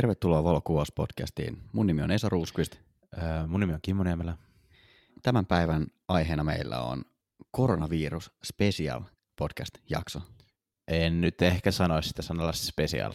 [0.00, 1.62] Tervetuloa Valokuvauspodcastiin.
[1.72, 2.76] Mun nimi on Esa Ruuskvist.
[3.18, 4.36] Äh, mun nimi on Kimmo Niemelä.
[5.22, 7.04] Tämän päivän aiheena meillä on
[7.50, 9.02] koronavirus special
[9.38, 10.20] podcast-jakso.
[10.88, 13.12] En nyt ehkä sanoisi sitä sanalla special.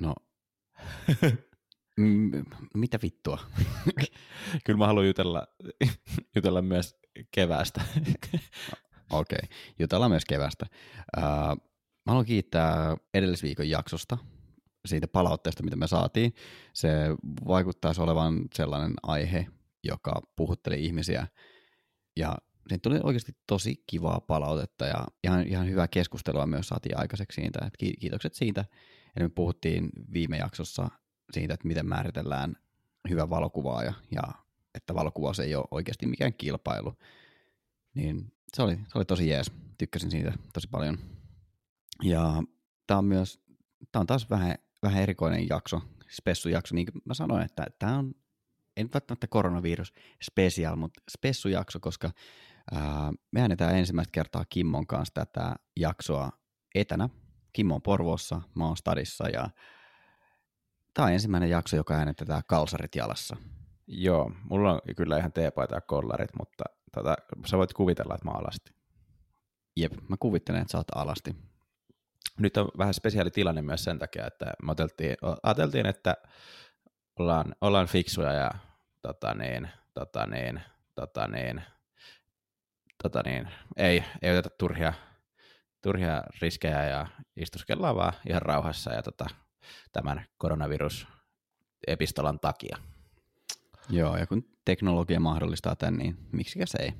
[0.00, 0.14] No,
[2.00, 2.42] m-
[2.74, 3.38] mitä vittua?
[4.64, 5.46] Kyllä mä haluan jutella,
[6.36, 6.96] jutella myös
[7.30, 7.80] keväästä.
[9.10, 9.56] Okei, okay.
[9.78, 10.66] jutellaan myös kevästä.
[11.16, 11.22] Uh,
[12.06, 14.18] mä haluan kiittää edellisviikon jaksosta,
[14.86, 16.34] siitä palautteesta, mitä me saatiin.
[16.72, 16.90] Se
[17.46, 19.46] vaikuttaisi olevan sellainen aihe,
[19.84, 21.26] joka puhutteli ihmisiä
[22.16, 22.36] ja
[22.68, 27.58] siitä tuli oikeasti tosi kivaa palautetta ja ihan, ihan hyvää keskustelua myös saatiin aikaiseksi siitä.
[27.66, 28.64] Että kiitokset siitä.
[29.16, 30.88] Eli me puhuttiin viime jaksossa
[31.32, 32.56] siitä, että miten määritellään
[33.08, 34.22] hyvä valokuvaaja ja
[34.74, 36.94] että valokuvaus ei ole oikeasti mikään kilpailu.
[37.94, 39.52] Niin se oli, se oli tosi jees.
[39.78, 40.98] Tykkäsin siitä tosi paljon.
[42.02, 42.42] Ja
[42.86, 43.40] tämä on myös,
[43.92, 44.54] tämä on taas vähän,
[44.84, 45.80] vähän erikoinen jakso,
[46.10, 46.74] spessujakso.
[46.74, 48.14] Niin kuin mä sanoin, että tämä on,
[48.76, 52.10] en välttämättä koronavirus special, mutta spessujakso, koska
[52.72, 56.30] ää, me äänetään ensimmäistä kertaa Kimmon kanssa tätä jaksoa
[56.74, 57.08] etänä.
[57.52, 59.50] Kimmo on Porvoossa, mä oon Stadissa ja
[60.94, 63.36] tämä on ensimmäinen jakso, joka äänetetään kalsarit jalassa.
[63.86, 68.30] Joo, mulla on kyllä ihan teepaita ja kollarit, mutta tota, sä voit kuvitella, että mä
[68.30, 68.70] alasti.
[69.76, 71.36] Jep, mä kuvittelen, että sä oot alasti.
[72.38, 76.16] Nyt on vähän spesiaali tilanne myös sen takia, että me oteltiin, ajateltiin, että
[77.18, 78.50] ollaan, ollaan fiksuja ja
[79.02, 80.60] tota niin, tota niin,
[80.94, 81.62] tota niin,
[83.02, 84.92] tota niin, ei, ei oteta turhia,
[85.82, 89.26] turhia riskejä ja istuskellaan vaan ihan rauhassa ja tota,
[89.92, 92.76] tämän koronavirus-epistolan takia.
[93.88, 96.94] Joo, ja kun teknologia mahdollistaa tämän, niin miksikä se ei.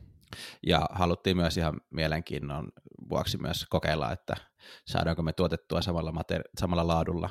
[0.66, 2.68] Ja haluttiin myös ihan mielenkiinnon
[3.08, 4.34] vuoksi myös kokeilla, että
[4.86, 7.30] saadaanko me tuotettua samalla, materi- samalla laadulla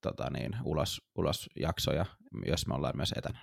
[0.00, 2.06] tota niin, ulos, ulos jaksoja,
[2.46, 3.38] jos me ollaan myös etänä.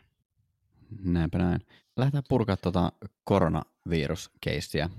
[1.00, 1.62] Näinpä näin.
[1.98, 2.92] Lähdetään purkaa tuota
[3.24, 4.90] koronaviruskeissiä.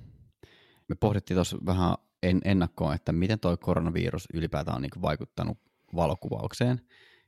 [0.89, 5.59] Me pohdittiin tuossa vähän en, ennakkoon, että miten tuo koronavirus ylipäätään on niin vaikuttanut
[5.95, 6.81] valokuvaukseen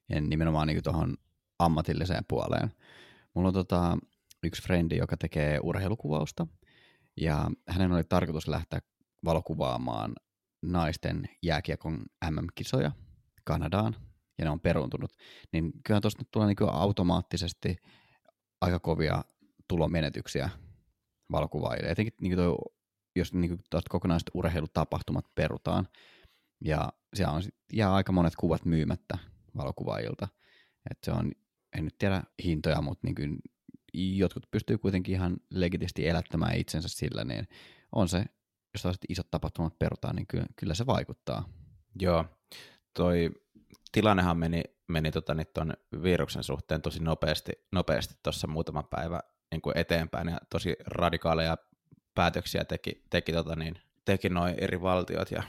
[0.08, 1.16] ja nimenomaan niin tuohon
[1.58, 2.72] ammatilliseen puoleen.
[3.34, 3.98] Mulla on tota,
[4.44, 6.46] yksi frendi, joka tekee urheilukuvausta,
[7.20, 8.78] ja hänen oli tarkoitus lähteä
[9.24, 10.12] valokuvaamaan
[10.62, 12.92] naisten jääkiekon MM-kisoja
[13.44, 13.96] Kanadaan,
[14.38, 15.12] ja ne on peruuntunut,
[15.52, 17.76] niin kyllä tuosta tulee niin automaattisesti
[18.60, 19.24] aika kovia
[19.68, 20.50] tulomenetyksiä
[21.32, 21.90] valokuvaajille.
[21.90, 22.56] Etenkin niin toi,
[23.16, 25.88] jos niin kokonaiset urheilutapahtumat perutaan,
[26.64, 29.18] ja siellä on, jää aika monet kuvat myymättä
[29.56, 30.28] valokuvaajilta.
[30.90, 31.32] Et se on,
[31.78, 33.38] en nyt tiedä hintoja, mutta niin
[33.94, 37.48] jotkut pystyy kuitenkin ihan legitisti elättämään itsensä sillä, niin
[37.92, 38.24] on se,
[38.74, 41.48] jos tällaiset isot tapahtumat perutaan, niin kyllä, kyllä se vaikuttaa.
[42.00, 42.24] Joo,
[42.94, 43.30] toi
[43.92, 45.72] tilannehan meni, meni tota, niin ton
[46.02, 51.56] viruksen suhteen tosi nopeasti nopeasti tuossa muutama päivä niin kuin eteenpäin ja tosi radikaaleja
[52.14, 55.42] päätöksiä teki, teki, tota, niin, teki noin eri valtiot ja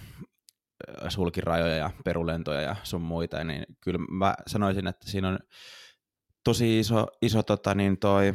[1.09, 5.39] sulki rajoja ja perulentoja ja sun muita, niin kyllä mä sanoisin, että siinä on
[6.45, 8.33] tosi iso, iso tota, niin toi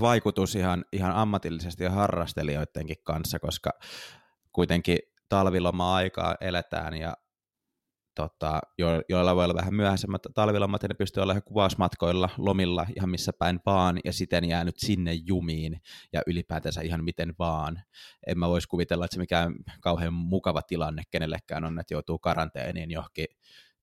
[0.00, 3.70] vaikutus ihan, ihan ammatillisesti ja harrastelijoidenkin kanssa, koska
[4.52, 4.98] kuitenkin
[5.28, 7.16] talviloma-aikaa eletään ja
[8.14, 13.10] tota, jo, joilla voi olla vähän myöhäisemmät talvilomat, ja ne pystyy olemaan kuvausmatkoilla, lomilla, ihan
[13.10, 15.80] missä päin vaan, ja siten jäänyt sinne jumiin,
[16.12, 17.82] ja ylipäätänsä ihan miten vaan.
[18.26, 22.90] En mä voisi kuvitella, että se mikään kauhean mukava tilanne kenellekään on, että joutuu karanteeniin
[22.90, 23.26] johonkin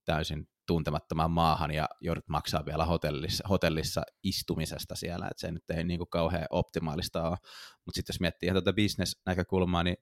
[0.06, 5.84] täysin tuntemattomaan maahan ja joudut maksaa vielä hotellissa, hotellissa istumisesta siellä, että se nyt ei
[5.84, 7.38] niin kuin kauhean optimaalista ole.
[7.86, 9.98] Mutta sitten jos miettii ihan tuota business-näkökulmaa, niin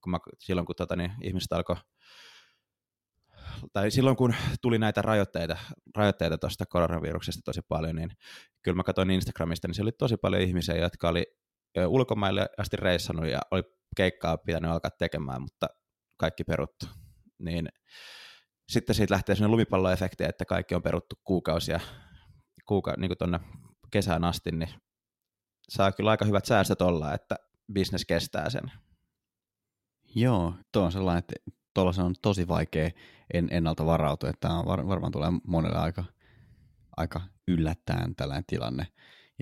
[0.00, 1.76] kun mä, silloin kun tota, niin ihmiset alkoi
[3.72, 5.56] tai silloin kun tuli näitä rajoitteita,
[5.96, 6.38] rajoitteita
[6.68, 8.10] koronaviruksesta tosi paljon, niin
[8.62, 11.26] kyllä mä katsoin Instagramista, niin siellä oli tosi paljon ihmisiä, jotka oli
[11.86, 13.62] ulkomaille asti reissannut ja oli
[13.96, 15.66] keikkaa pitänyt alkaa tekemään, mutta
[16.16, 16.86] kaikki peruttu.
[17.38, 17.68] Niin
[18.68, 21.80] sitten siitä lähtee sellainen lumipalloefekti, että kaikki on peruttu kuukausia,
[22.66, 23.40] kuuka, niin kuin tuonne
[23.90, 24.70] kesään asti, niin
[25.68, 27.36] saa kyllä aika hyvät säästöt olla, että
[27.72, 28.72] bisnes kestää sen.
[30.14, 31.34] Joo, tuo on sellainen, että
[31.74, 32.90] tuollaisen on tosi vaikea
[33.34, 36.04] en, ennalta varautua, että tämä var, varmaan tulee monelle aika,
[36.96, 38.86] aika yllättäen tällainen tilanne.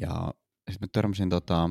[0.01, 0.35] Ja
[0.71, 1.71] sitten mä törmäsin tota,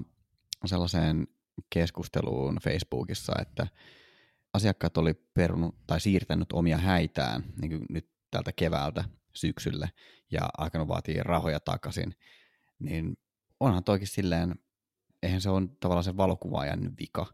[0.66, 1.28] sellaiseen
[1.70, 3.68] keskusteluun Facebookissa, että
[4.54, 9.04] asiakkaat oli perunut tai siirtänyt omia häitään niin kuin nyt tältä keväältä
[9.34, 9.90] syksylle
[10.32, 12.16] ja alkanut vaatia rahoja takaisin,
[12.80, 13.18] niin
[13.60, 14.56] onhan toikin silleen,
[15.24, 17.26] eihän se ole tavallaan se valokuvaajan vika,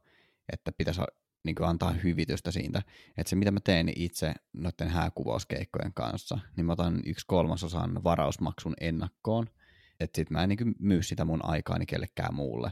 [0.53, 1.01] että pitäisi
[1.43, 2.81] niin kuin antaa hyvitystä siitä.
[3.17, 8.73] Että se, mitä mä teen itse noiden hääkuvauskeikkojen kanssa, niin mä otan yksi kolmasosan varausmaksun
[8.81, 9.47] ennakkoon,
[9.99, 12.71] että sit mä en niin myy sitä mun aikaani kellekään muulle.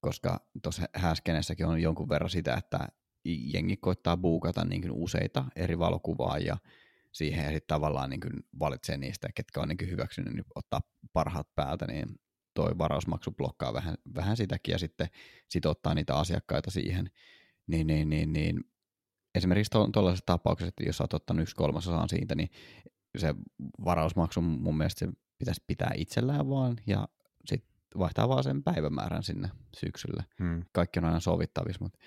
[0.00, 2.88] Koska tuossa hääskenessäkin on jonkun verran sitä, että
[3.24, 6.56] jengi koittaa buukata niin useita eri valokuvaajia
[7.12, 8.20] siihen ja sitten tavallaan niin
[8.58, 10.80] valitsee niistä, ketkä on niin hyväksynyt niin ottaa
[11.12, 12.20] parhaat päältä, niin
[12.54, 15.08] toi varausmaksu blokkaa vähän, vähän sitäkin ja sitten
[15.48, 17.10] sit ottaa niitä asiakkaita siihen.
[17.66, 18.60] Niin, niin, niin, niin.
[19.34, 22.48] Esimerkiksi tuollaiset tapaukset, että jos olet ottanut yksi kolmasosan siitä, niin
[23.18, 23.34] se
[23.84, 27.08] varausmaksu mun mielestä se pitäisi pitää itsellään vaan ja
[27.44, 30.24] sitten vaihtaa vaan sen päivämäärän sinne syksyllä.
[30.38, 30.64] Hmm.
[30.72, 31.98] Kaikki on aina sovittavissa, mutta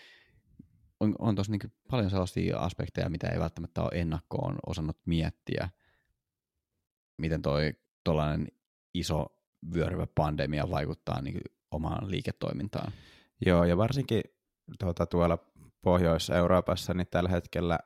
[1.00, 5.70] on, on tosi niin paljon sellaisia aspekteja, mitä ei välttämättä ole ennakkoon osannut miettiä,
[7.18, 7.74] miten toi
[8.04, 8.48] tuollainen
[8.94, 9.26] iso
[9.74, 11.42] vyöryvä pandemia vaikuttaa niin
[11.72, 12.92] omaan liiketoimintaan.
[13.46, 14.22] Joo, ja varsinkin
[14.80, 15.38] tuota, tuolla
[15.82, 17.80] Pohjois-Euroopassa niin tällä hetkellä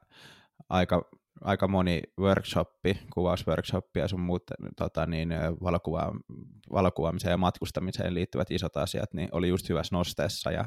[0.69, 1.09] aika,
[1.41, 4.43] aika moni workshoppi, kuvausworkshoppi ja sun muut
[4.77, 5.29] tota, niin,
[5.63, 6.11] valokuva,
[6.71, 10.65] valokuvaamiseen ja matkustamiseen liittyvät isot asiat, niin oli just hyvässä nosteessa ja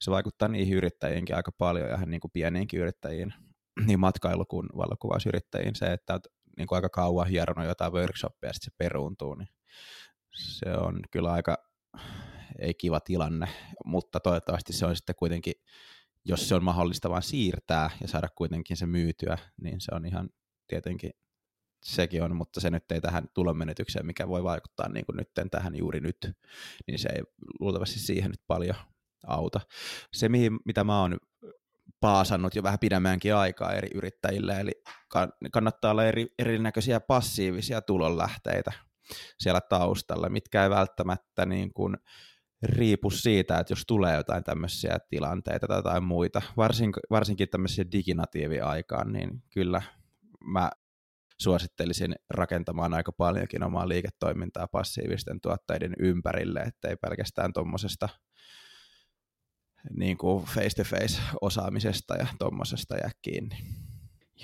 [0.00, 3.34] se vaikuttaa niihin yrittäjiinkin aika paljon ja niin kuin pieniinkin yrittäjiin,
[3.86, 5.74] niin matkailu kuin valokuvausyrittäjiin.
[5.74, 9.48] Se, että olet niin kuin aika kauan hieronut jotain workshoppia ja sitten se peruuntuu, niin
[10.34, 11.56] se on kyllä aika
[12.58, 13.48] ei kiva tilanne,
[13.84, 15.54] mutta toivottavasti se on sitten kuitenkin,
[16.24, 20.28] jos se on mahdollista vain siirtää ja saada kuitenkin se myytyä, niin se on ihan
[20.68, 21.10] tietenkin
[21.84, 25.76] sekin on, mutta se nyt ei tähän tulonmenetykseen, mikä voi vaikuttaa niin kuin nyt tähän
[25.76, 26.16] juuri nyt,
[26.86, 27.22] niin se ei
[27.60, 28.76] luultavasti siihen nyt paljon
[29.26, 29.60] auta.
[30.12, 31.18] Se, mihin, mitä mä oon
[32.00, 34.72] paasannut jo vähän pidemmäänkin aikaa eri yrittäjille, eli
[35.52, 38.72] kannattaa olla eri, erinäköisiä passiivisia tulonlähteitä
[39.38, 41.96] siellä taustalla, mitkä ei välttämättä niin kuin
[42.62, 49.12] riipu siitä, että jos tulee jotain tämmöisiä tilanteita tai jotain muita, Varsin, varsinkin tämmöisiä diginatiivi-aikaan,
[49.12, 49.82] niin kyllä
[50.44, 50.70] mä
[51.38, 58.08] suosittelisin rakentamaan aika paljonkin omaa liiketoimintaa passiivisten tuotteiden ympärille, ettei pelkästään tuommoisesta
[59.96, 63.56] niin kuin face-to-face osaamisesta ja tuommoisesta jää kiinni.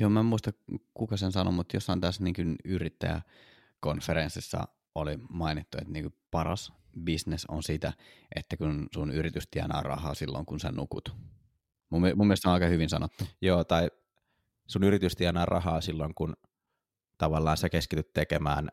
[0.01, 0.51] Joo, mä en muista
[0.95, 6.73] kuka sen sanoi, mutta jossain tässä niin yrittäjäkonferenssissa oli mainittu, että niin paras
[7.05, 7.93] business on sitä,
[8.37, 11.17] että kun sun yritys tienaa rahaa silloin, kun sä nukut.
[11.91, 13.25] Mun, mun mielestä on aika hyvin sanottu.
[13.41, 13.91] Joo, tai
[14.67, 16.37] sun yritys tienaa rahaa silloin, kun
[17.19, 18.69] tavallaan sä keskityt tekemään,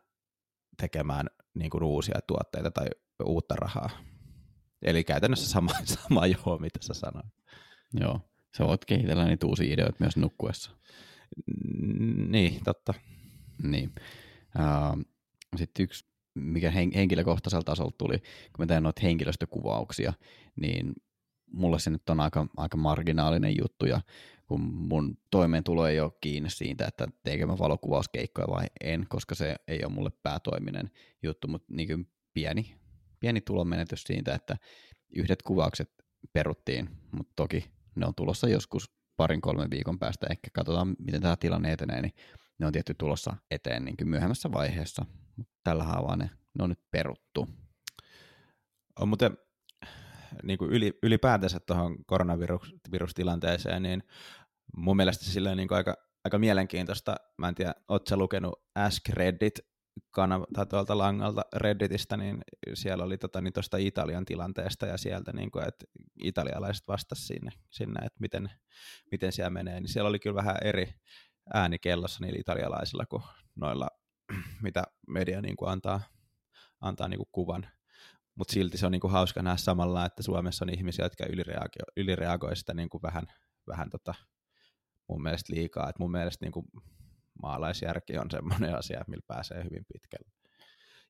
[0.76, 2.86] tekemään niin kuin uusia tuotteita tai
[3.24, 3.90] uutta rahaa.
[4.82, 7.34] Eli käytännössä sama, sama joo, mitä sä sanoit.
[8.00, 8.20] Joo,
[8.56, 10.70] sä voit kehitellä niitä uusia ideoita myös nukkuessa.
[12.28, 12.94] Niin, totta.
[13.62, 13.94] Niin.
[14.58, 15.04] Uh,
[15.56, 16.04] sitten yksi
[16.36, 20.12] mikä henkilökohtaisella tasolla tuli, kun mä teen noita henkilöstökuvauksia,
[20.60, 20.92] niin
[21.52, 24.00] mulle se nyt on aika, aika marginaalinen juttu, ja
[24.46, 29.56] kun mun toimeentulo ei ole kiinni siitä, että teekö mä valokuvauskeikkoja vai en, koska se
[29.68, 30.90] ei ole mulle päätoiminen
[31.22, 32.76] juttu, mutta niin pieni,
[33.20, 34.56] pieni tulonmenetys siitä, että
[35.16, 35.90] yhdet kuvaukset
[36.32, 41.36] peruttiin, mutta toki ne on tulossa joskus parin kolmen viikon päästä, ehkä katsotaan miten tämä
[41.36, 42.12] tilanne etenee, niin
[42.58, 45.06] ne on tietty tulossa eteen niin myöhemmässä vaiheessa,
[45.64, 47.48] tällä haavaa ne, ne on nyt peruttu.
[49.00, 49.38] On muuten
[50.42, 54.02] niin kuin yli, ylipäätänsä tuohon koronavirustilanteeseen, niin
[54.76, 57.16] mun mielestä silleen niin kuin aika, aika mielenkiintoista.
[57.38, 59.58] Mä en tiedä, ootko lukenut Ask Reddit
[60.10, 62.38] kanava, tai tuolta langalta Redditistä, niin
[62.74, 65.84] siellä oli tota, niin Italian tilanteesta ja sieltä, niin kuin, että
[66.22, 68.50] italialaiset vastasivat sinne, sinne että miten,
[69.10, 70.94] miten siellä menee, niin siellä oli kyllä vähän eri
[71.54, 73.22] ääni kellossa niillä italialaisilla kuin
[73.54, 73.88] noilla
[74.62, 76.00] mitä media niin kuin antaa,
[76.80, 77.66] antaa niin kuin kuvan.
[78.34, 81.92] Mutta silti se on niin kuin hauska nähdä samalla, että Suomessa on ihmisiä, jotka ylireagoi,
[81.96, 83.26] ylireagoi sitä niin kuin vähän,
[83.66, 84.14] vähän tota,
[85.08, 85.88] mun mielestä liikaa.
[85.88, 86.66] Et mun mielestä niin kuin
[87.42, 90.30] maalaisjärki on semmoinen asia, millä pääsee hyvin pitkälle.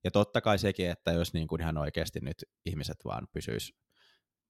[0.04, 3.74] Ja totta kai sekin, että jos niin kuin ihan oikeasti nyt ihmiset vaan pysyis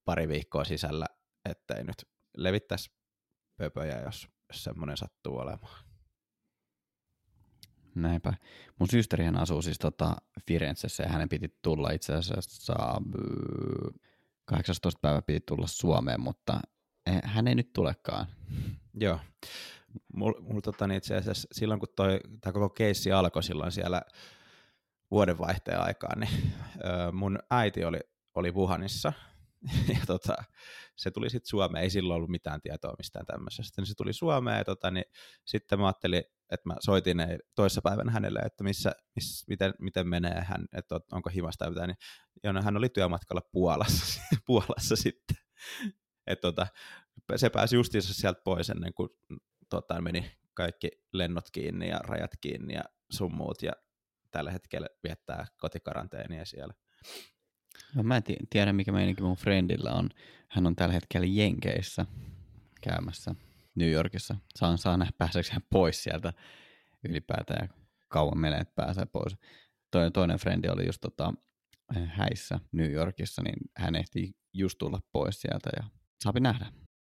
[0.04, 1.06] pari viikkoa sisällä,
[1.44, 2.90] ettei nyt levittäisi
[3.56, 5.85] pöpöjä, jos, jos semmoinen sattuu olemaan.
[7.96, 8.32] Näinpä.
[8.78, 12.74] Mun systerihän asuu siis tota Firenzessä ja hänen piti tulla itse asiassa
[14.44, 16.60] 18 päivä piti tulla Suomeen, mutta
[17.24, 18.26] hän ei nyt tulekaan.
[18.94, 19.20] Joo.
[20.14, 21.88] Mulla mul, tota, niin itse asiassa silloin, kun
[22.40, 24.02] tämä koko keissi alkoi silloin siellä
[25.10, 26.52] vuodenvaihteen aikaan, niin
[27.12, 27.98] mun äiti oli,
[28.34, 29.12] oli Wuhanissa
[29.94, 30.36] ja tota,
[30.96, 34.58] se tuli sitten Suomeen, ei silloin ollut mitään tietoa mistään tämmöisestä, niin se tuli Suomeen
[34.58, 35.04] ja tota, niin
[35.44, 37.18] sitten mä ajattelin, että mä soitin
[37.54, 41.88] toissapäivänä hänelle, että missä, miss, miten, miten menee hän, että onko himasta tai mitään,
[42.42, 45.36] niin hän oli työmatkalla Puolassa, Puolassa sitten.
[46.26, 46.66] Et tota,
[47.36, 49.08] se pääsi justiinsa sieltä pois ennen kuin
[49.70, 53.72] tota, meni kaikki lennot kiinni ja rajat kiinni ja sun muut, ja
[54.30, 56.74] tällä hetkellä viettää kotikaranteenia siellä.
[57.94, 60.08] No, mä en tiedä, mikä meininki mun friendillä on.
[60.48, 62.06] Hän on tällä hetkellä Jenkeissä
[62.80, 63.34] käymässä
[63.74, 64.36] New Yorkissa.
[64.56, 66.32] Saan, saa nähdä, pääseekö hän pois sieltä
[67.08, 67.74] ylipäätään ja
[68.08, 69.36] kauan menee, että pääsee pois.
[69.90, 71.34] Toinen, toinen frendi oli just tota,
[72.06, 75.84] häissä New Yorkissa, niin hän ehti just tulla pois sieltä ja
[76.22, 76.66] saapi nähdä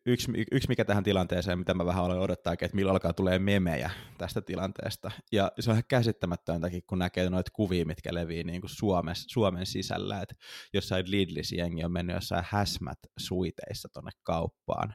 [0.07, 3.91] yksi, yksi mikä tähän tilanteeseen, mitä mä vähän olen odottaa, että milloin alkaa tulee memejä
[4.19, 5.11] tästä tilanteesta.
[5.33, 9.67] Ja se on ihan käsittämätöntäkin, kun näkee noita kuvia, mitkä levii niin kuin Suomessa, Suomen
[9.67, 10.35] sisällä, että
[10.73, 14.95] jossain Lidlis jengi on mennyt jossain häsmät suiteissa tonne kauppaan,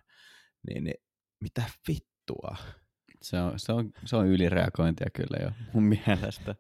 [0.67, 1.03] niin, niin
[1.41, 2.55] mitä vittua?
[3.21, 6.55] Se on, se, on, se on ylireagointia kyllä jo mun mielestä.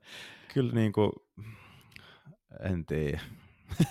[0.53, 1.11] kyllä niin kuin,
[2.63, 3.21] en tiedä.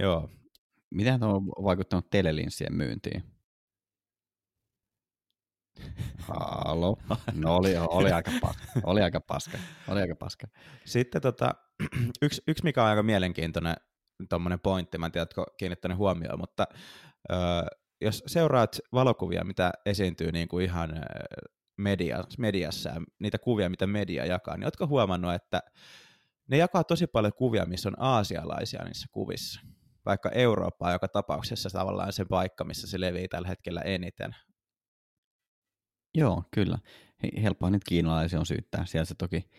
[0.00, 0.30] Joo,
[0.90, 3.22] Miten on vaikuttanut telelinssien myyntiin?
[6.18, 6.96] Halo.
[7.34, 8.62] No oli, oli, aika paska.
[8.82, 9.58] oli aika paska.
[9.88, 10.46] Oli aika paska.
[10.84, 11.54] Sitten tota,
[12.22, 13.76] yksi, yksi, mikä on aika mielenkiintoinen
[14.62, 16.66] pointti, mä en tiedä, oletko kiinnittänyt huomioon, mutta
[17.32, 17.34] ö,
[18.00, 20.90] jos seuraat valokuvia, mitä esiintyy niin kuin ihan
[21.76, 25.62] media, mediassa niitä kuvia, mitä media jakaa, niin oletko huomannut, että
[26.48, 29.60] ne jakaa tosi paljon kuvia, missä on aasialaisia niissä kuvissa
[30.06, 34.36] vaikka Eurooppa on joka tapauksessa tavallaan se paikka, missä se levii tällä hetkellä eniten.
[36.14, 36.78] Joo, kyllä.
[37.42, 38.86] Helppoa niitä kiinalaisia on syyttää.
[38.86, 39.50] Sieltä se toki,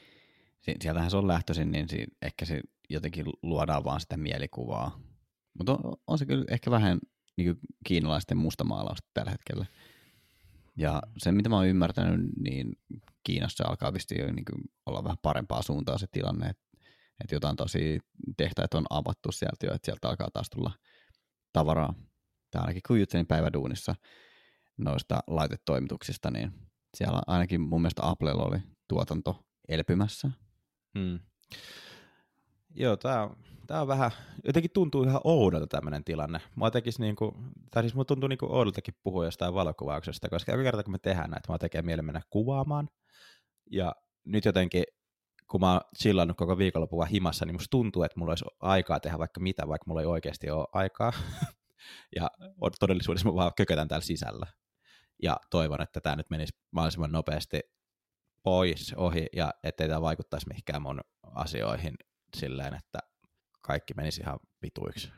[0.81, 1.87] sieltähän se on lähtöisin, niin
[2.21, 4.99] ehkä se jotenkin luodaan vaan sitä mielikuvaa.
[5.57, 6.99] Mutta on, on se kyllä ehkä vähän
[7.37, 9.65] niin kiinalaisten mustamaalausta tällä hetkellä.
[10.77, 12.71] Ja se, mitä mä oon ymmärtänyt, niin
[13.23, 14.45] Kiinassa alkaa vissiin jo niin
[14.85, 16.63] olla vähän parempaa suuntaa se tilanne, että
[17.21, 17.99] että jotain tosi
[18.37, 20.71] tehtäitä on avattu sieltä jo, että sieltä alkaa taas tulla
[21.53, 21.93] tavaraa.
[22.51, 23.95] Tämä ainakin kun juttelin päiväduunissa
[24.77, 26.51] noista laitetoimituksista, niin
[26.97, 30.31] siellä ainakin mun mielestä Applella oli tuotanto elpymässä.
[30.99, 31.19] Hmm.
[32.75, 33.29] Joo, tämä
[33.67, 34.11] tää on vähän,
[34.43, 36.39] jotenkin tuntuu ihan oudolta tämmöinen tilanne.
[36.55, 37.35] Mua tekisi niinku,
[37.71, 41.29] tai siis mua tuntuu niinku oudoltakin puhua jostain valokuvauksesta, koska joka kerta kun me tehdään
[41.29, 42.89] näitä, mua tekee mieli mennä kuvaamaan.
[43.71, 44.83] Ja nyt jotenkin
[45.51, 49.19] kun mä oon chillannut koko viikonlopun himassa, niin musta tuntuu, että mulla olisi aikaa tehdä
[49.19, 51.13] vaikka mitä, vaikka mulla ei oikeasti ole aikaa.
[52.17, 52.31] ja
[52.79, 54.47] todellisuudessa mä vaan kökötän täällä sisällä.
[55.23, 57.59] Ja toivon, että tämä nyt menisi mahdollisimman nopeasti
[58.43, 61.95] pois ohi, ja ettei tämä vaikuttaisi mihinkään mun asioihin
[62.37, 62.99] silleen, että
[63.61, 65.11] kaikki menisi ihan vituiksi.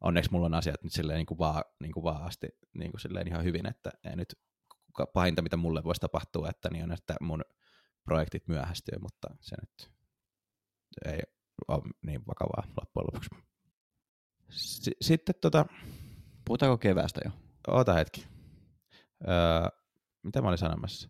[0.00, 3.00] Onneksi mulla on asiat nyt silleen niin kuin vaan, niin kuin vaan asti niin kuin
[3.00, 4.34] silleen ihan hyvin, että ei nyt
[5.14, 7.44] pahinta, mitä mulle voisi tapahtua, että, niin on, että mun
[8.04, 9.92] projektit myöhästyy, mutta se nyt
[11.04, 11.20] ei
[11.68, 13.30] ole niin vakavaa loppujen lopuksi.
[14.50, 15.66] S- sitten tota...
[16.44, 17.30] Puhutaanko keväästä jo?
[17.66, 18.26] Ota hetki.
[19.28, 19.68] Öö,
[20.22, 21.08] mitä mä olin sanomassa?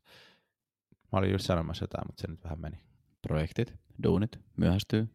[1.12, 2.80] Mä olin just sanomassa jotain, mutta se nyt vähän meni.
[3.22, 5.08] Projektit, duunit, myöhästyy.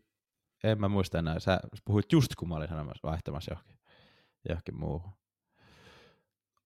[0.64, 1.40] En mä muista enää.
[1.40, 3.80] Sä puhuit just kun mä olin sanomassa, vaihtamassa johonkin,
[4.50, 5.19] johonkin muuhun.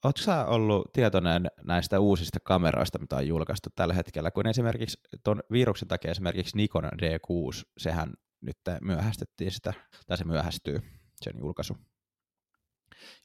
[0.03, 5.43] Oletko sä ollut tietoinen näistä uusista kameroista, mitä on julkaistu tällä hetkellä, kun esimerkiksi tuon
[5.51, 9.73] viruksen takia esimerkiksi Nikon D6, sehän nyt myöhästettiin sitä,
[10.07, 10.81] tai se myöhästyy,
[11.21, 11.77] sen julkaisu.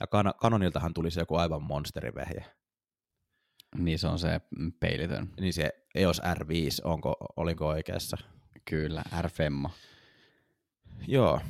[0.01, 2.45] Ja kan- Canoniltahan tuli se joku aivan monsterivehje.
[3.79, 4.41] Niin se on se
[4.81, 5.31] peilitön.
[5.41, 8.17] Niin se EOS R5, onko, olinko oikeassa?
[8.71, 9.29] Kyllä, r
[11.07, 11.41] Joo,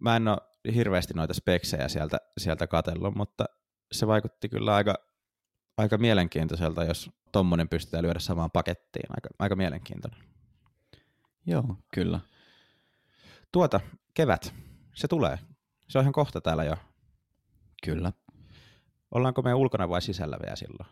[0.00, 0.38] mä en ole
[0.74, 3.44] hirveästi noita speksejä sieltä, sieltä katsellut, mutta
[3.92, 4.94] se vaikutti kyllä aika,
[5.76, 9.06] aika mielenkiintoiselta, jos tommonen pystytään lyödä samaan pakettiin.
[9.10, 10.20] Aika, aika mielenkiintoinen.
[11.46, 12.20] Joo, kyllä.
[13.52, 13.80] Tuota,
[14.14, 14.54] kevät,
[14.94, 15.38] se tulee.
[15.88, 16.76] Se on ihan kohta täällä jo.
[17.84, 18.12] Kyllä.
[19.10, 20.90] Ollaanko me ulkona vai sisällä vielä silloin?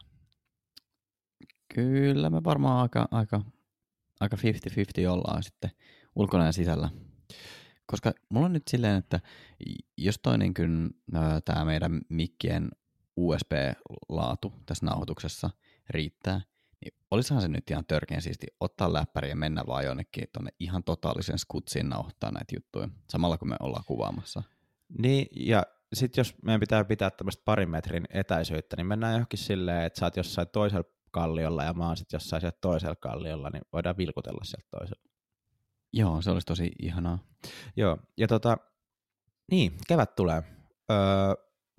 [1.74, 3.42] Kyllä, me varmaan aika, aika,
[4.20, 5.70] aika 50-50 ollaan sitten
[6.16, 6.90] ulkona ja sisällä.
[7.86, 9.20] Koska mulla on nyt silleen, että
[9.96, 10.54] jos toi niin
[11.44, 12.70] tämä meidän mikkien
[13.16, 15.50] USB-laatu tässä nauhoituksessa
[15.90, 16.40] riittää,
[16.84, 20.84] niin olisihan se nyt ihan törkeän siisti ottaa läppäri ja mennä vaan jonnekin tuonne ihan
[20.84, 24.42] totaalisen skutsiin nauhoittaa näitä juttuja, samalla kun me ollaan kuvaamassa.
[24.98, 25.62] Niin, ja
[25.94, 30.06] sitten jos meidän pitää pitää tämmöistä parin metrin etäisyyttä, niin mennään johonkin silleen, että sä
[30.06, 34.44] oot jossain toisella kalliolla ja mä oon sitten jossain sieltä toisella kalliolla, niin voidaan vilkutella
[34.44, 35.02] sieltä toisella.
[35.92, 37.18] Joo, se olisi tosi ihanaa.
[37.76, 38.58] Joo, ja tota,
[39.50, 40.42] niin, kevät tulee.
[40.90, 40.96] Öö,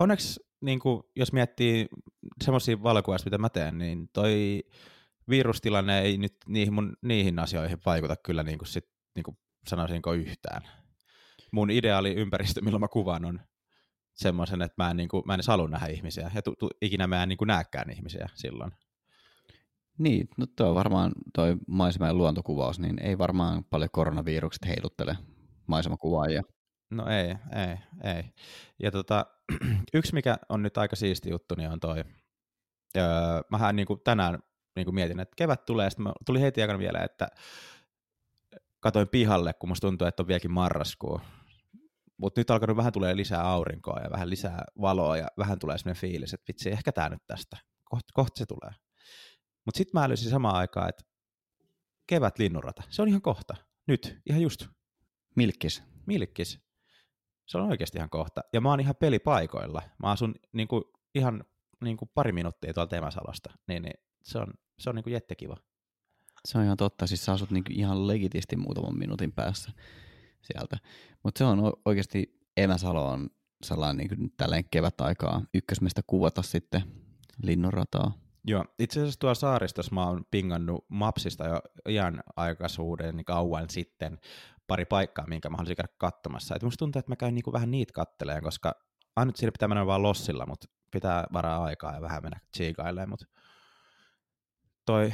[0.00, 1.86] onneksi niin kuin, jos miettii
[2.44, 4.62] semmoisia valokuvia, mitä mä teen, niin toi
[5.28, 8.84] virustilanne ei nyt niihin, mun, niihin asioihin vaikuta kyllä niin kuin sit,
[9.14, 10.62] niin kuin sanoisinko yhtään.
[11.52, 13.40] Mun ideaali ympäristö, milloin mä kuvaan, on
[14.14, 16.68] semmoisen, että mä en, niin kuin, mä en edes halua nähdä ihmisiä, ja tu, tu,
[16.82, 18.72] ikinä mä en niin kuin näekään ihmisiä silloin.
[19.98, 25.16] Niin, no tuo varmaan toi maisema- ja luontokuvaus, niin ei varmaan paljon koronavirukset heiluttele
[25.66, 26.42] maisemakuvaajia.
[26.90, 27.76] No ei, ei,
[28.14, 28.22] ei.
[28.82, 29.26] Ja tota,
[29.94, 32.04] yksi, mikä on nyt aika siisti juttu, niin on toi,
[32.96, 33.04] öö,
[33.50, 34.38] mähän niin kuin tänään
[34.76, 37.28] niin kuin mietin, että kevät tulee, sitten tuli heti aikana vielä, että
[38.80, 41.20] katoin pihalle, kun musta tuntuu, että on vieläkin marraskuu.
[42.16, 46.00] Mutta nyt alkanut vähän tulee lisää aurinkoa ja vähän lisää valoa ja vähän tulee sellainen
[46.00, 47.56] fiilis, että vitsi, ehkä tämä nyt tästä.
[47.84, 48.70] Kohta koht se tulee.
[49.64, 51.04] Mutta sitten mä älysin samaan aikaan, että
[52.06, 53.56] kevät linnunrata, se on ihan kohta.
[53.86, 54.66] Nyt, ihan just.
[55.36, 55.82] Milkkis.
[56.06, 56.65] Milkkis.
[57.46, 58.40] Se on oikeasti ihan kohta.
[58.52, 59.82] Ja mä oon ihan pelipaikoilla.
[60.02, 61.44] Mä asun niinku, ihan
[61.84, 63.50] niinku pari minuuttia tuolta Temasalosta.
[63.68, 64.46] Niin, niin se on,
[64.78, 65.56] se on niinku jättekiva.
[66.44, 69.72] Se on ihan totta, siis sä asut niinku ihan legitisti muutaman minuutin päässä
[70.42, 70.76] sieltä.
[71.22, 73.30] Mutta se on oikeasti, Emäsalo on
[73.64, 76.82] sellainen niin tälleen kevät-aikaa ykkösmestä kuvata sitten
[77.42, 78.25] linnunrataa.
[78.48, 84.18] Joo, itse asiassa tuolla saaristossa mä oon pingannut Mapsista jo ihan aikaisuuden niin kauan sitten
[84.66, 86.56] pari paikkaa, minkä mä haluaisin käydä katsomassa.
[86.56, 88.74] Et musta tuntuu, että mä käyn niinku vähän niitä katteleen, koska
[89.16, 93.26] ainut siinä pitää mennä vaan lossilla, mutta pitää varaa aikaa ja vähän mennä tsiikailemaan, mutta
[94.86, 95.12] toi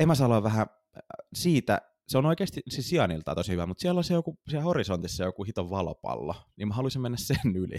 [0.00, 1.02] Emäsalo on vähän äh,
[1.34, 5.24] siitä, se on oikeasti siis sijainniltaan tosi hyvä, mutta siellä on se joku, siellä horisontissa
[5.24, 7.78] joku hiton valopallo, niin mä haluaisin mennä sen yli.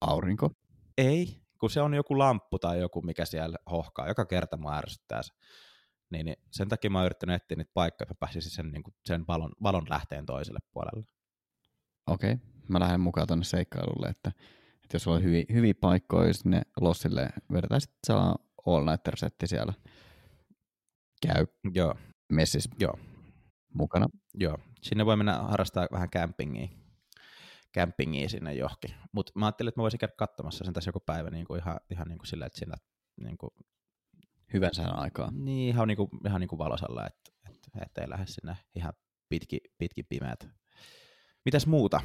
[0.00, 0.50] Aurinko?
[0.98, 4.08] Ei, kun se on joku lamppu tai joku, mikä siellä hohkaa.
[4.08, 5.32] Joka kerta mä ärsyttää se.
[6.10, 8.82] Niin, niin sen takia mä oon yrittänyt etsiä niitä paikkoja, että mä pääsisin sen, niin
[8.82, 11.06] kuin, sen valon, valon lähteen toiselle puolelle.
[12.06, 12.46] Okei, okay.
[12.68, 14.32] mä lähden mukaan tuonne seikkailulle, että,
[14.84, 18.36] että jos on hyviä, hyviä paikkoja sinne lossille vedetään sitten saa
[18.66, 19.72] all nighter setti siellä
[21.26, 21.94] käy Joo.
[22.32, 22.98] messissä Joo.
[23.74, 24.06] mukana.
[24.34, 26.68] Joo, sinne voi mennä harrastaa vähän campingia,
[27.74, 28.94] campingia sinne johonkin.
[29.12, 31.80] Mutta mä ajattelin, että mä voisin käydä katsomassa sen tässä joku päivä niin kuin ihan,
[31.90, 32.74] ihan niin kuin sillä, että siinä
[33.22, 33.50] niin kuin,
[34.52, 35.30] Hyvän sään aikaa.
[35.30, 38.92] niin ihan, niin kuin, ihan niin kuin valosalla, että, että, että ei lähde sinne ihan
[39.28, 40.48] pitki, pitki pimeät.
[41.44, 42.00] Mitäs muuta?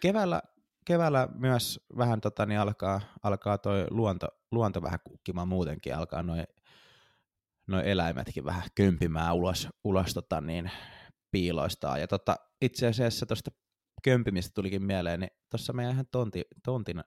[0.00, 0.42] Keväällä,
[0.84, 6.44] keväällä myös vähän tota, niin alkaa, alkaa toi luonto, luonto vähän kukkimaan muutenkin, alkaa noin
[7.66, 10.70] noi eläimetkin vähän kömpimään ulos, ulos tota, niin,
[11.30, 12.00] piiloistaan.
[12.00, 13.50] Ja tota, itse asiassa tuosta
[14.02, 17.04] kömpimistä tulikin mieleen, niin tuossa meidän ihan tonti, tontin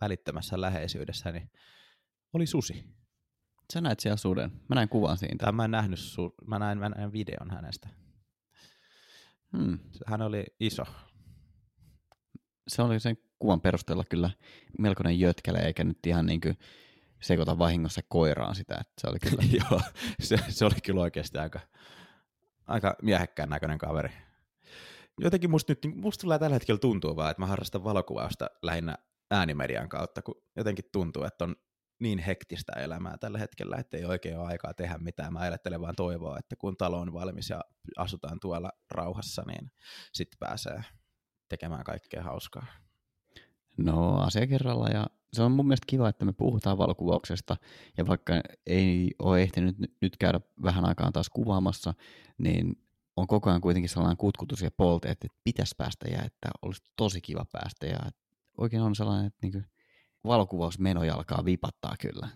[0.00, 1.50] välittömässä läheisyydessä niin
[2.32, 2.84] oli susi.
[3.72, 4.50] Sä näet siellä suden.
[4.68, 5.36] Mä näin kuvan siitä.
[5.38, 7.88] Tai mä en nähnyt, su- mä näin, mä näin videon hänestä.
[9.56, 9.78] Hmm.
[10.06, 10.84] Hän oli iso.
[12.68, 14.30] Se oli sen kuvan perusteella kyllä
[14.78, 16.58] melkoinen jötkäle, eikä nyt ihan niin kuin
[17.22, 18.74] sekoita vahingossa koiraan sitä.
[18.80, 19.42] Että se oli kyllä.
[19.70, 19.80] Joo,
[20.20, 21.60] se, se, oli kyllä oikeasti aika,
[22.66, 24.10] aika miehekkään näköinen kaveri.
[25.20, 28.98] Jotenkin musta nyt, niin musta tulee tällä hetkellä tuntuu vaan, että mä harrastan valokuvausta lähinnä
[29.30, 31.56] äänimedian kautta, kun jotenkin tuntuu, että on
[32.00, 35.32] niin hektistä elämää tällä hetkellä, että ei oikein ole aikaa tehdä mitään.
[35.32, 37.60] Mä ajattelen vaan toivoa, että kun talo on valmis ja
[37.96, 39.72] asutaan tuolla rauhassa, niin
[40.12, 40.84] sitten pääsee
[41.48, 42.66] tekemään kaikkea hauskaa.
[43.76, 47.56] No asia kerralla ja se on mun mielestä kiva, että me puhutaan valokuvauksesta
[47.98, 48.32] ja vaikka
[48.66, 51.94] ei ole ehtinyt nyt käydä vähän aikaan taas kuvaamassa,
[52.38, 52.85] niin
[53.16, 57.20] on koko ajan kuitenkin sellainen kutkutus ja polte, että pitäisi päästä ja että olisi tosi
[57.20, 57.98] kiva päästä ja
[58.58, 59.60] oikein on sellainen, että niinku
[60.24, 62.28] valokuvausmenoja alkaa vipattaa kyllä.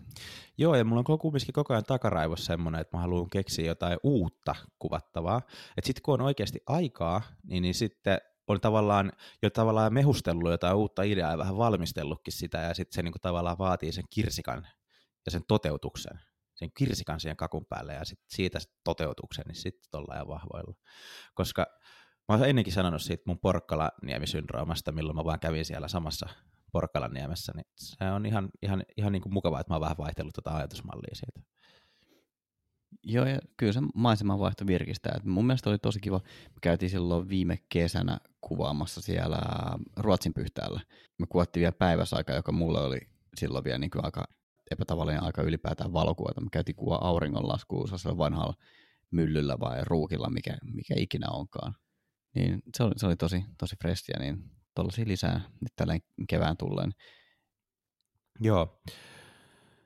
[0.57, 4.55] Joo, ja mulla on kumminkin koko ajan takaraivossa semmoinen, että mä haluan keksiä jotain uutta
[4.79, 5.41] kuvattavaa.
[5.77, 8.17] Että sitten kun on oikeasti aikaa, niin, niin sitten
[8.47, 13.03] on tavallaan jo tavallaan mehustellut jotain uutta ideaa ja vähän valmistellutkin sitä, ja sitten se
[13.03, 14.67] niinku tavallaan vaatii sen kirsikan
[15.25, 16.19] ja sen toteutuksen,
[16.61, 20.73] sen kirsikan siihen kakun päälle, ja sitten siitä toteutuksen, niin sitten ollaan jo vahvoilla.
[21.33, 21.65] Koska
[22.29, 26.29] mä oon ennenkin sanonut siitä mun porkkala-niemisyndroomasta, milloin mä vaan kävin siellä samassa
[26.71, 30.33] Porkkalanniemessä, niin se on ihan, ihan, ihan niin kuin mukavaa, että mä oon vähän vaihtellut
[30.33, 31.41] tuota ajatusmallia siitä.
[33.03, 35.13] Joo, ja kyllä se maisemanvaihto virkistää.
[35.17, 36.21] Et mun mielestä oli tosi kiva.
[36.25, 39.37] Me käytiin silloin viime kesänä kuvaamassa siellä
[39.97, 40.81] Ruotsin pyhtäällä.
[41.19, 42.99] Me kuvattiin vielä päiväsaika, joka mulle oli
[43.37, 44.23] silloin vielä niin kuin aika
[44.71, 46.41] epätavallinen aika ylipäätään valokuvata.
[46.41, 48.53] Me käytiin kuva auringonlaskuussa se vanhalla
[49.11, 51.75] myllyllä vai ruukilla, mikä, mikä ikinä onkaan.
[52.35, 56.91] Niin se oli, se oli tosi, tosi freshia, niin tuollaisia lisää nyt tällä kevään tulleen.
[58.39, 58.81] Joo.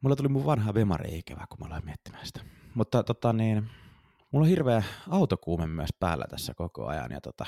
[0.01, 2.41] Mulla tuli mun vanha vemari ikävä, kun mä aloin miettimään sitä.
[2.75, 3.69] Mutta tota niin,
[4.31, 7.11] mulla on hirveä autokuume myös päällä tässä koko ajan.
[7.11, 7.45] Ja tota,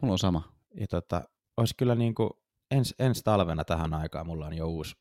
[0.00, 0.52] mulla on sama.
[0.80, 1.22] Ja tota,
[1.56, 2.30] olisi kyllä niin kuin
[2.70, 4.96] ens, ensi talvena tähän aikaan mulla on jo uusi,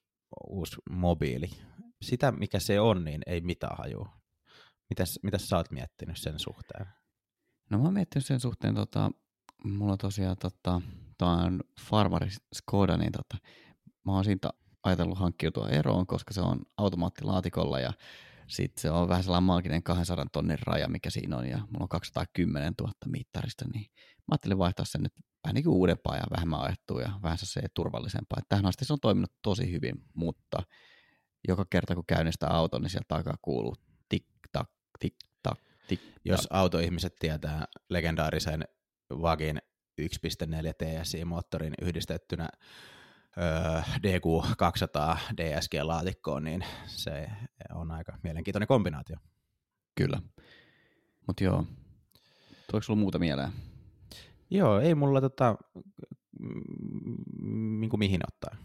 [0.50, 1.50] uusi mobiili.
[2.02, 4.10] Sitä, mikä se on, niin ei mitään hajua.
[4.90, 6.86] Mitäs, mitäs sä oot miettinyt sen suhteen?
[7.70, 9.12] No mä oon miettinyt sen suhteen, tota,
[9.64, 10.82] mulla tosiaan tota,
[11.24, 13.38] ostetaan Farmari Skoda, niin tota,
[14.06, 14.50] mä oon siitä
[14.84, 17.94] ajatellut hankkiutua eroon, koska se on automaattilaatikolla ja
[18.48, 21.90] sitten se on vähän sellainen maaginen 200 tonnin raja, mikä siinä on, ja mulla on
[21.90, 23.86] 210 000 mittarista, niin
[24.18, 27.62] mä ajattelin vaihtaa sen nyt vähän niin kuin uudempaa ja vähemmän ajettua ja vähän se
[27.74, 28.38] turvallisempaa.
[28.40, 30.64] Et tähän asti se on toiminut tosi hyvin, mutta
[31.48, 33.76] joka kerta kun käynnistää auton, niin sieltä takaa kuuluu
[34.10, 36.22] tik-tak, tik-tak, tik-tak.
[36.26, 38.64] Jos autoihmiset tietää legendaarisen
[39.10, 39.62] Vagin
[40.02, 40.08] 1.4
[40.78, 42.50] TSI-moottorin yhdistettynä
[43.38, 47.28] öö, DQ200 DSG-laatikkoon, niin se
[47.74, 49.18] on aika mielenkiintoinen kombinaatio.
[49.96, 50.22] Kyllä.
[51.28, 51.66] Mutta joo,
[52.72, 53.73] tuliko sulla muuta mieleen?
[54.54, 55.56] Joo, ei mulla tota,
[56.40, 58.56] mm, niin kuin mihin ottaa.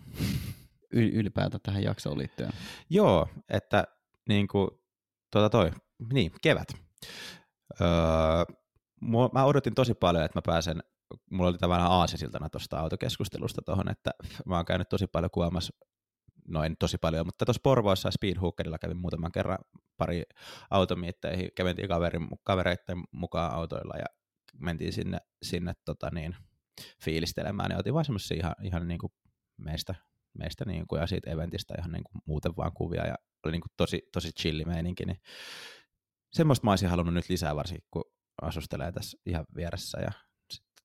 [0.93, 2.51] Ylipäätään tähän jaksoon liittyen.
[2.91, 3.85] Joo, että
[4.29, 4.71] niin kuin,
[5.31, 5.71] tota toi,
[6.13, 6.69] niin, kevät.
[7.81, 7.89] Öö,
[9.33, 10.83] mä odotin tosi paljon, että mä pääsen
[11.31, 14.11] mulla oli tavallaan aasisiltana tuosta autokeskustelusta tuohon, että
[14.47, 15.73] mä oon käynyt tosi paljon kuvaamassa,
[16.49, 19.59] noin tosi paljon, mutta tuossa Porvoossa Speedhookerilla kävin muutaman kerran
[19.97, 20.23] pari
[20.71, 24.07] automiitteihin, käventiin kaverin, kavereiden mukaan autoilla ja
[24.59, 26.37] mentiin sinne, sinne tota niin,
[27.05, 29.13] fiilistelemään ja otin vaan semmoisia ihan, ihan niin kuin
[29.57, 29.95] meistä,
[30.39, 33.61] meistä niin kuin, ja siitä eventistä ihan niin kuin muuten vaan kuvia ja oli niin
[33.61, 35.21] kuin tosi, tosi chilli meininki, niin
[36.33, 38.05] semmoista mä olisin halunnut nyt lisää varsinkin, kun
[38.43, 40.13] asustelee tässä ihan vieressä ja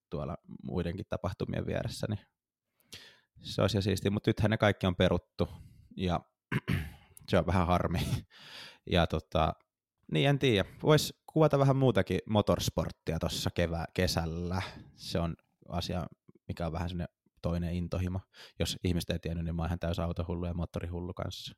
[0.09, 2.19] tuolla muidenkin tapahtumien vieressä, niin
[3.41, 5.49] se olisi siistiä, mutta nythän ne kaikki on peruttu
[5.97, 6.19] ja
[7.29, 7.99] se on vähän harmi.
[8.91, 9.53] Ja tota,
[10.11, 14.61] niin en tiedä, voisi kuvata vähän muutakin motorsporttia tuossa kevää, kesällä.
[14.95, 15.35] Se on
[15.69, 16.07] asia,
[16.47, 18.19] mikä on vähän sellainen toinen intohimo.
[18.59, 21.55] Jos ihmiset ei tiennyt, niin mä oon ihan täys autohullu ja moottorihullu kanssa.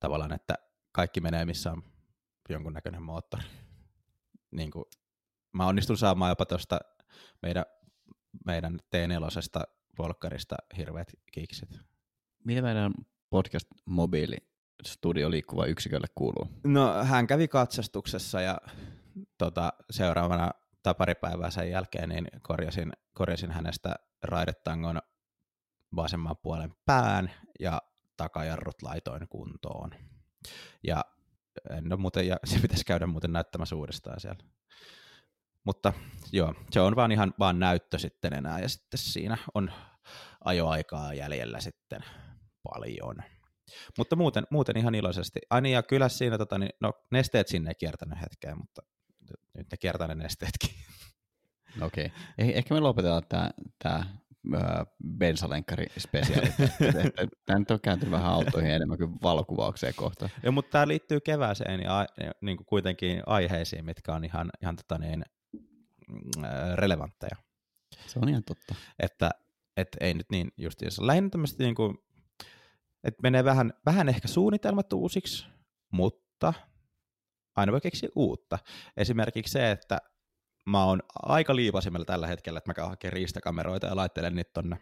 [0.00, 0.54] Tavallaan, että
[0.92, 1.82] kaikki menee missä on
[2.48, 3.44] jonkunnäköinen moottori.
[4.50, 4.84] Niin kuin,
[5.52, 6.78] mä onnistun saamaan jopa tuosta
[7.42, 7.64] meidän,
[8.46, 9.62] meidän T4
[9.96, 11.68] polkkarista hirveät kiksit.
[12.44, 12.92] Mitä meidän
[13.30, 14.57] podcast-mobiili studio
[15.28, 16.48] liikkuva yksikölle kuuluu?
[16.64, 18.58] No hän kävi katsastuksessa ja
[19.38, 20.50] tota, seuraavana
[20.82, 25.00] tai pari päivää sen jälkeen niin korjasin, korjasin hänestä raidetangon
[25.96, 27.82] vasemman puolen pään ja
[28.16, 29.90] takajarrut laitoin kuntoon.
[30.84, 31.04] Ja
[31.70, 34.44] ole muuten, ja se pitäisi käydä muuten näyttämässä uudestaan siellä.
[35.64, 35.92] Mutta
[36.32, 39.70] joo, se on vaan ihan vaan näyttö sitten enää ja sitten siinä on
[40.44, 42.00] ajoaikaa jäljellä sitten
[42.62, 43.16] paljon.
[43.98, 45.40] Mutta muuten, muuten ihan iloisesti.
[45.50, 48.82] Ai niin, ja kyllä siinä, tota, niin, no nesteet sinne ei kiertänyt hetkeen, mutta
[49.54, 50.70] nyt ne kiertää ne nesteetkin.
[51.82, 52.06] Okei.
[52.06, 52.18] Okay.
[52.46, 54.86] Eh- ehkä me lopetetaan tämä, tämä
[55.18, 56.48] bensalenkkari spesiaali.
[57.46, 60.28] Tämä nyt on kääntynyt vähän autoihin enemmän kuin valokuvaukseen kohta.
[60.42, 62.06] Joo, mutta tämä liittyy kevääseen ja
[62.40, 65.24] niin kuin kuitenkin aiheisiin, mitkä on ihan, ihan tota niin,
[66.08, 66.42] Mm,
[66.74, 67.36] relevantteja.
[68.06, 68.74] Se on ihan totta.
[68.98, 69.30] Että
[69.76, 71.06] et ei nyt niin justiinsa.
[71.06, 71.98] Lähinnä tämmöistä niin kuin,
[73.04, 75.46] että menee vähän, vähän ehkä suunnitelmat uusiksi,
[75.92, 76.54] mutta
[77.56, 78.58] aina voi keksiä uutta.
[78.96, 79.98] Esimerkiksi se, että
[80.66, 84.78] mä oon aika liipasimella tällä hetkellä, että mä käyn hakemaan riistakameroita ja laittelen niitä tonne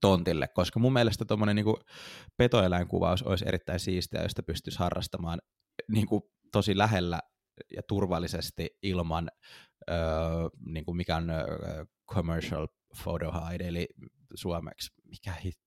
[0.00, 1.76] tontille, koska mun mielestä tuommoinen niin
[2.36, 5.40] petoeläinkuvaus olisi erittäin siistiä, josta pystyisi harrastamaan
[5.88, 7.20] niin kuin tosi lähellä
[7.76, 9.30] ja turvallisesti ilman
[9.90, 9.96] öö,
[10.66, 12.68] niin kuin mikä on öö, commercial
[13.02, 13.88] photo hide, eli
[14.34, 15.63] suomeksi, mikä hitto,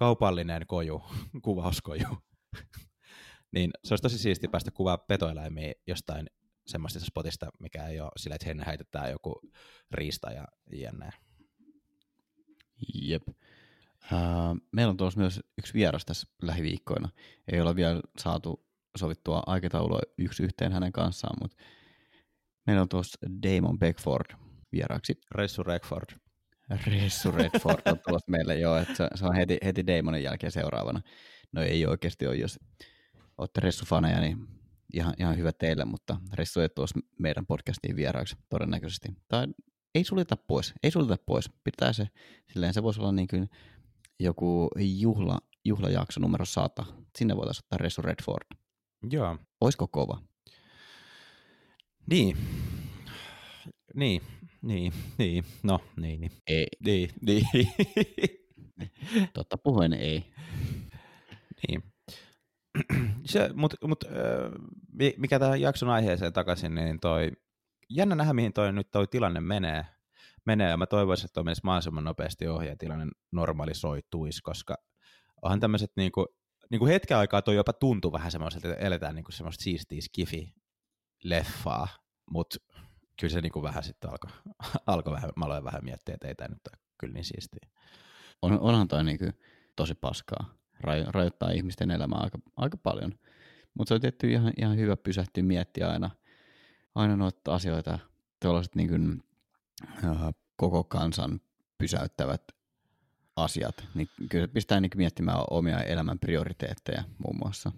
[0.00, 1.02] kaupallinen koju,
[1.44, 2.08] kuvauskoju.
[3.54, 6.26] niin se olisi tosi siisti päästä kuvaa petoeläimiä jostain
[6.66, 9.40] semmoista spotista, mikä ei ole sillä, että henne heitetään joku
[9.90, 11.10] riista ja jne.
[12.94, 13.28] Jep.
[13.28, 13.36] Uh,
[14.72, 17.08] meillä on tuossa myös yksi vieras tässä lähiviikkoina.
[17.52, 18.66] Ei olla vielä saatu
[18.98, 21.56] sovittua aikataulua yksi yhteen hänen kanssaan, mutta
[22.66, 24.36] meillä on tuossa Damon Beckford
[24.72, 25.20] vieraaksi.
[25.30, 26.29] Ressu Redford.
[26.86, 31.00] Ressu Redford on tuossa meille, joo, että se on heti, heti Damonin jälkeen seuraavana.
[31.52, 32.58] No ei oikeasti ole, jos
[33.38, 34.48] olette Ressu-faneja, niin
[34.92, 39.08] ihan, ihan hyvä teille, mutta Ressu ei tuossa meidän podcastiin vieraaksi todennäköisesti.
[39.28, 39.46] Tai
[39.94, 41.50] ei suljeta pois, ei suljeta pois.
[41.64, 42.08] Pitää se,
[42.52, 43.50] silleen se voisi olla niin kuin
[44.18, 46.84] joku juhla, juhlajakso numero 100.
[47.18, 48.46] Sinne voitaisiin ottaa Ressu Redford.
[49.10, 49.38] Joo.
[49.60, 50.22] Oisko kova?
[52.10, 52.36] Niin.
[53.94, 54.22] Niin,
[54.62, 56.32] niin, niin, no niin, niin.
[56.46, 56.66] Ei.
[56.84, 57.44] Niin, niin.
[59.34, 60.24] Totta puhuen ei.
[61.68, 61.82] Niin.
[63.24, 64.04] Se, mut, mut,
[65.16, 67.32] mikä tähän jakson aiheeseen takaisin, niin toi,
[67.90, 69.86] jännä nähdä mihin toi nyt toi tilanne menee.
[70.46, 74.76] menee ja mä toivoisin, että toi menisi mahdollisimman nopeasti ohi ja tilanne normalisoituisi, koska
[75.42, 76.26] onhan tämmöiset niinku,
[76.70, 80.54] niinku hetken aikaa toi jopa tuntuu vähän semmoiselta, että eletään niinku semmoista siistiä skifi
[81.24, 81.88] leffaa,
[82.30, 82.56] mutta
[83.20, 84.30] kyllä se niin kuin vähän sitten alkoi,
[84.86, 87.68] alko vähän, mä aloin vähän miettiä, että ei tämä nyt ole kyllä niin siistiä.
[88.42, 89.32] On, onhan toi niin kuin
[89.76, 90.54] tosi paskaa.
[90.80, 93.12] Rajo, rajoittaa ihmisten elämää aika, aika paljon.
[93.74, 96.10] Mutta se on tietty ihan, ihan hyvä pysähtyä miettiä aina,
[96.94, 97.98] aina noita asioita,
[98.42, 99.22] tuollaiset niin kuin,
[100.04, 101.40] uh, koko kansan
[101.78, 102.42] pysäyttävät
[103.36, 107.72] asiat, niin kyllä se pistää niin miettimään omia elämän prioriteetteja muun muassa.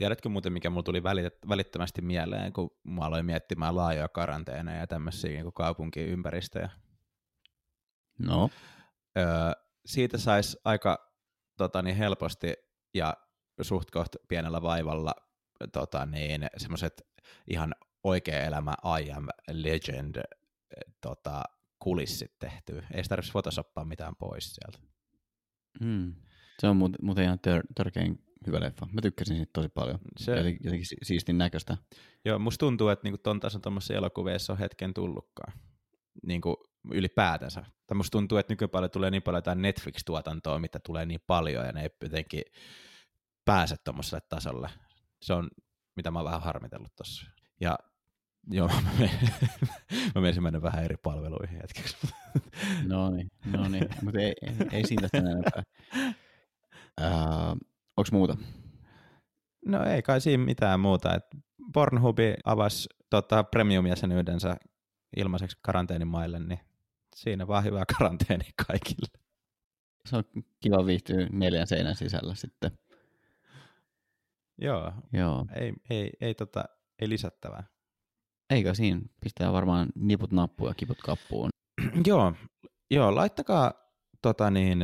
[0.00, 1.02] Tiedätkö muuten, mikä mulla tuli
[1.48, 6.70] välittömästi mieleen, kun mä aloin miettimään laajoja karanteeneja ja tämmöisiä niin kaupunkiympäristöjä?
[8.18, 8.50] No?
[9.18, 9.26] Öö,
[9.86, 11.12] siitä saisi aika
[11.56, 12.54] tota, niin helposti
[12.94, 13.16] ja
[13.60, 15.14] suht koht pienellä vaivalla
[15.72, 17.06] tota, niin, semmoiset
[17.50, 20.22] ihan oikea elämä I am legend
[21.00, 21.42] tota,
[21.78, 22.82] kulissit tehty.
[22.94, 24.78] Ei tarvitsisi photosoppaa mitään pois sieltä.
[25.80, 26.14] Mm.
[26.58, 28.86] Se on muuten ihan tör- törkein hyvä leffa.
[28.92, 29.98] Mä tykkäsin siitä tosi paljon.
[30.16, 30.36] Se...
[30.36, 31.76] Jotenkin, jotenkin siistin näköistä.
[32.24, 35.52] Joo, musta tuntuu, että niinku ton tason tuommoisessa elokuvissa on hetken tullutkaan.
[36.26, 37.64] Niinku ylipäätänsä.
[37.86, 41.72] Tai musta tuntuu, että nykypäivänä tulee niin paljon jotain Netflix-tuotantoa, mitä tulee niin paljon, ja
[41.72, 42.42] ne ei jotenkin
[43.44, 44.70] pääse tuommoiselle tasolle.
[45.22, 45.48] Se on,
[45.96, 47.26] mitä mä oon vähän harmitellut tossa.
[47.60, 47.78] Ja
[48.50, 49.18] joo, mä, menen,
[50.14, 51.96] mä menisin mennä vähän eri palveluihin hetkeksi.
[52.86, 53.88] no niin, no niin.
[54.02, 55.62] mutta ei, ei, ei siitä enempää.
[57.00, 57.69] Uh,
[58.00, 58.36] onko muuta?
[59.66, 61.14] No ei kai siinä mitään muuta.
[61.14, 61.24] Et
[61.72, 64.56] Pornhubi avasi tota, premium-jäsenyydensä
[65.16, 66.60] ilmaiseksi karanteenimaille, niin
[67.16, 69.20] siinä vaan hyvää karanteeni kaikille.
[70.06, 70.24] Se on
[70.60, 72.70] kiva viihtyä neljän seinän sisällä sitten.
[74.58, 75.46] Joo, Joo.
[75.54, 76.64] Ei, ei, ei, tota,
[76.98, 77.64] ei lisättävää.
[78.50, 79.00] Eikö siinä?
[79.20, 81.50] Pistää varmaan niput nappuun ja kiput kappuun.
[82.06, 82.34] joo,
[82.90, 83.72] joo, laittakaa
[84.22, 84.78] tota niin,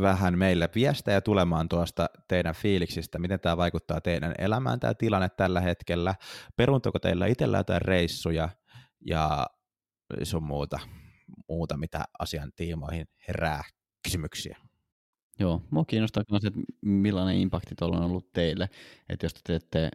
[0.00, 5.60] vähän meille viestejä tulemaan tuosta teidän fiiliksistä, miten tämä vaikuttaa teidän elämään, tämä tilanne tällä
[5.60, 6.14] hetkellä.
[6.56, 8.48] Peruntuuko teillä itsellä jotain reissuja
[9.06, 9.46] ja
[10.22, 10.78] sun muuta,
[11.48, 13.64] muuta mitä asian tiimoihin herää
[14.04, 14.58] kysymyksiä?
[15.38, 18.68] Joo, mua kiinnostaa myös, että millainen impakti tuolla on ollut teille,
[19.08, 19.90] että jos te teette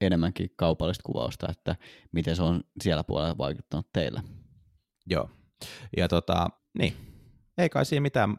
[0.00, 1.76] enemmänkin kaupallista kuvausta, että
[2.12, 4.22] miten se on siellä puolella vaikuttanut teille.
[5.06, 5.30] Joo,
[5.96, 7.09] ja tota, niin,
[7.62, 8.36] ei kai siinä mitään.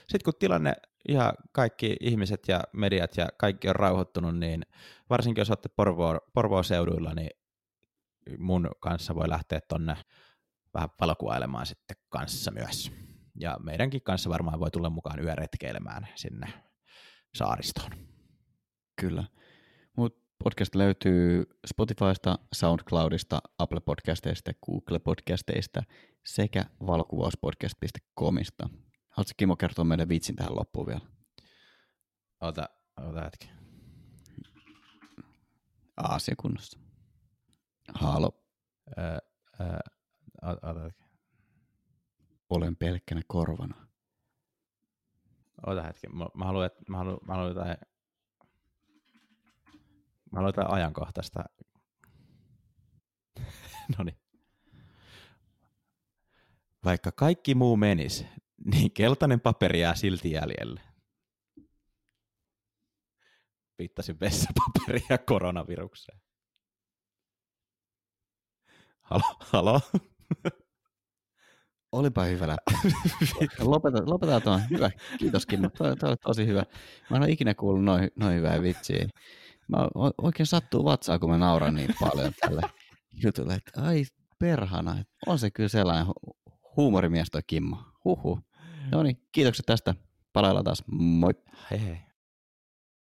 [0.00, 0.72] Sitten kun tilanne
[1.08, 4.62] ja kaikki ihmiset ja mediat ja kaikki on rauhoittunut, niin
[5.10, 7.30] varsinkin jos olette Porvoo, Porvoo seuduilla, niin
[8.38, 9.96] mun kanssa voi lähteä tonne
[10.74, 12.92] vähän valokuvailemaan sitten kanssa myös.
[13.40, 16.46] Ja meidänkin kanssa varmaan voi tulla mukaan yöretkeilemään sinne
[17.34, 17.90] saaristoon.
[19.00, 19.24] Kyllä.
[19.96, 25.82] Mut podcast löytyy Spotifysta, SoundCloudista, Apple Podcasteista, Google Podcasteista
[26.26, 28.68] sekä valokuvauspodcast.comista.
[29.10, 31.00] Haluatko Kimo kertoa meidän vitsin tähän loppuun vielä?
[32.40, 33.50] Ota, ota hetki.
[35.96, 36.78] Aasia kunnossa.
[37.94, 38.44] Halo.
[38.98, 39.18] Öö,
[39.60, 39.78] öö,
[40.42, 41.04] ota hetki.
[42.50, 43.86] Olen pelkkänä korvana.
[45.66, 46.06] Ota hetki.
[46.08, 47.76] Mä, mä haluan, että, mä haluan, mä haluan jotain,
[50.32, 51.44] mä haluan jotain ajankohtaista.
[53.98, 54.18] no niin.
[56.84, 58.26] Vaikka kaikki muu menis,
[58.64, 60.80] niin keltainen paperi jää silti jäljelle.
[63.78, 66.20] Viittasin vessapaperia koronavirukseen.
[69.00, 69.36] Halo?
[69.40, 69.80] Halo?
[71.92, 72.72] Olipa hyvä läppä.
[73.58, 74.60] Lopetetaan, lopetetaan tuon.
[74.70, 74.90] Hyvä.
[75.18, 75.68] Kiitos Kimmo.
[75.78, 76.64] Toi, toi tosi hyvä.
[77.10, 79.08] Mä en ole ikinä kuullut noin, noin hyvää vitsiä.
[79.70, 82.62] Mä oikein sattuu vatsaa, kun mä nauran niin paljon tälle
[83.24, 83.54] jutulle.
[83.54, 84.04] Että ai
[84.38, 85.04] perhana.
[85.26, 86.06] On se kyllä sellainen
[86.76, 87.76] huumorimies toi Kimmo.
[88.04, 88.40] Huhu.
[88.90, 89.94] No niin, kiitokset tästä.
[90.32, 90.82] Palaillaan taas.
[90.86, 91.34] Moi.
[91.70, 92.09] Hei hei.